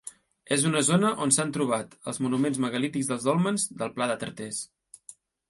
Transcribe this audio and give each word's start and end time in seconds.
És 0.53 0.63
una 0.69 0.79
zona 0.85 1.11
on 1.25 1.33
s'han 1.35 1.51
trobat 1.57 1.93
els 2.13 2.21
monuments 2.27 2.59
megalítics 2.65 3.11
dels 3.13 3.29
Dòlmens 3.29 3.67
del 3.83 3.95
Pla 4.01 4.09
de 4.15 4.19
Tarters. 4.25 4.65